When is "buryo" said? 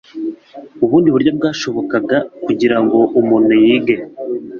1.13-1.31